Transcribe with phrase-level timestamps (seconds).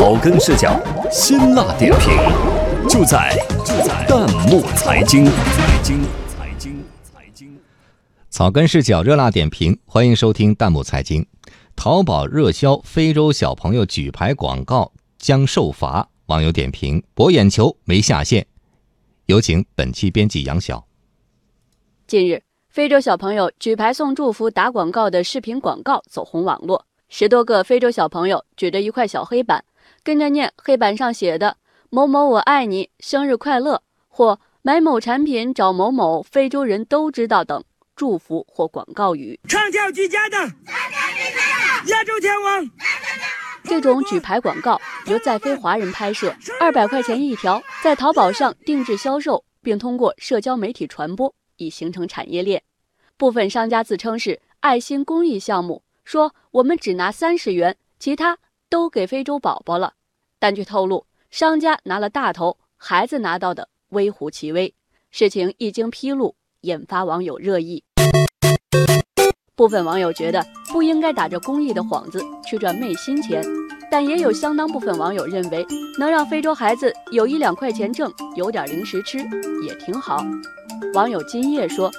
[0.00, 0.80] 草根视角，
[1.12, 2.16] 辛辣点评，
[2.88, 5.26] 就在就在弹幕财经。
[5.26, 7.58] 财经财经财经，
[8.30, 11.26] 草根视角，热辣点评，欢迎收听弹幕财经。
[11.76, 18.46] 淘宝热销非洲小朋友举牌广告将受罚，网友点评博眼球没下线。
[19.26, 20.86] 有请本期编辑杨晓。
[22.06, 26.86] 近日，非洲小朋友举牌送祝福、打广告的视频广告走红网络。
[27.10, 29.62] 十多个非洲小朋友举着一块小黑板，
[30.02, 31.56] 跟着念黑板上写的
[31.90, 37.62] “某某我爱你，生日快乐”或“买某产品找某某，非洲人都知道”等
[37.96, 39.38] 祝福或广告语。
[39.48, 40.36] 唱跳俱佳的，
[41.86, 42.70] 亚洲天王。
[43.64, 52.62] 这种举牌广告由在非华人拍摄，二百块钱一条，在淘宝上定制销售，并通过社交媒体传播，已形成产业链。
[53.16, 55.82] 部分商家自称是爱心公益项目。
[56.04, 58.36] 说我们只拿三十元，其他
[58.70, 59.92] 都给非洲宝宝了。
[60.38, 64.72] 但据透露，商家拿了大头，孩子拿到的微乎其微。
[65.10, 67.82] 事情一经披露，引发网友热议。
[69.56, 73.44] 部分网友觉得不应该打着公益的幌子去赚昧心钱，
[73.90, 75.66] 但也有相当部分网友认为，
[75.98, 79.18] 能让非洲孩子有一两块钱挣，有点零食吃
[79.66, 80.24] 也挺好。
[80.94, 81.90] 网友金叶说：“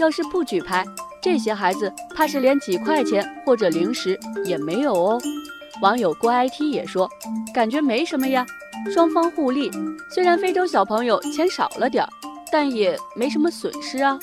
[0.00, 0.84] 要是不举牌。”
[1.22, 5.18] 这些孩子怕是连几块钱或者零食也没有哦。
[5.80, 7.08] 网友郭 IT 也说，
[7.52, 8.46] 感觉没什么呀，
[8.92, 9.70] 双方互利。
[10.08, 12.10] 虽然非洲小朋友钱少了点儿，
[12.50, 14.18] 但也没什么损失啊。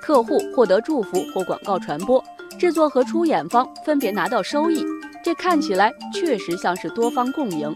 [0.00, 2.22] 客户获得祝福或广告传播，
[2.58, 4.84] 制作和出演方分别拿到收益，
[5.22, 7.74] 这看起来确实像是多方共赢。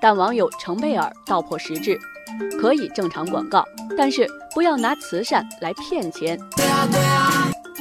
[0.00, 1.98] 但网友程贝尔道破实质，
[2.60, 3.64] 可以正常广告，
[3.96, 6.38] 但是不要拿慈善来骗钱。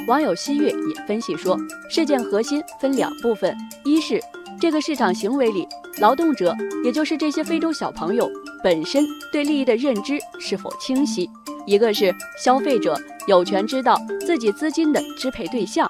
[0.08, 1.58] 网友西月也分析说，
[1.90, 4.22] 事件核心分两部分：一是
[4.60, 5.68] 这个市场行为里，
[6.00, 8.30] 劳动者，也就是这些非洲小朋友
[8.64, 11.30] 本身对利益的认知是否清晰；
[11.66, 12.14] 一个是
[12.44, 15.90] 消费者有权知道自己资金的支配对象，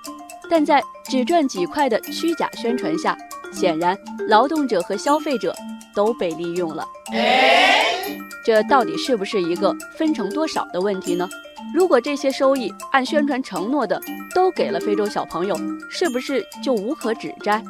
[0.49, 3.17] 但在只赚几块的虚假宣传下，
[3.51, 5.55] 显然劳动者和消费者。
[5.93, 6.87] 都被利用了，
[8.43, 11.29] 这到底是不是一个分成多少的问题呢？
[11.73, 14.01] 如果这些收益按宣传承诺的
[14.33, 15.55] 都给了非洲小朋友，
[15.89, 17.63] 是不是就无可指摘？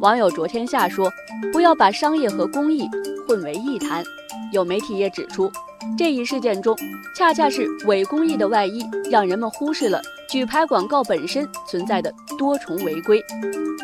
[0.00, 1.10] 网友卓天下说
[1.52, 2.88] ：“不要把商业和公益
[3.26, 4.04] 混为一谈。”
[4.52, 5.50] 有媒体也指出，
[5.96, 6.76] 这一事件中
[7.14, 13.22] 恰恰是伪公益的外衣，让人们忽视了举牌广告本身存在的多重违规。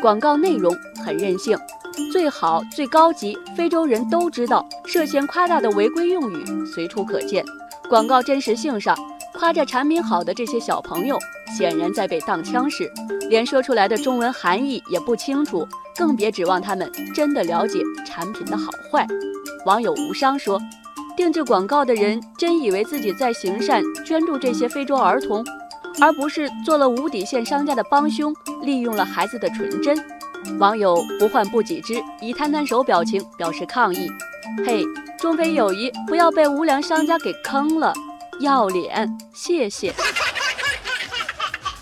[0.01, 1.57] 广告内容很任性。
[2.11, 7.43] 最好最高级，非洲人都知道，涉嫌夸大的违规用语随处可见。
[7.89, 8.97] 广告真实性上，
[9.33, 11.17] 夸着产品好的这些小朋友，
[11.57, 12.91] 显然在被当枪使，
[13.29, 19.05] 连说出来的中文含义也不清楚，更别指望他们真的了解产品的好坏。
[19.65, 20.59] 网友无伤说，
[21.15, 25.45] 定制广告的人真以为自己在行善，捐助这些非洲儿童，
[26.01, 29.97] 而不是做了无底线商家的帮凶，利用了孩子的纯真。
[30.59, 34.09] 网友不患不己知以摊摊手表情表示抗议
[34.65, 34.83] ：“嘿，
[35.19, 37.93] 中非友谊不要被无良商家给坑了，
[38.39, 39.17] 要脸！
[39.33, 39.93] 谢谢。”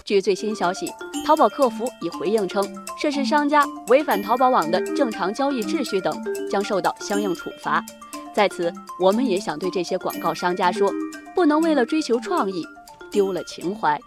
[0.04, 0.92] 据最新消息，
[1.26, 2.68] 淘宝客服已回应称，
[3.00, 6.14] 涉事商家违反淘宝网的正常交易秩序等，
[6.50, 7.84] 将受到相应处罚。
[8.34, 10.92] 在此，我们也想对这些广告商家说：
[11.36, 12.66] 不能为了追求创意，
[13.12, 14.00] 丢了情怀。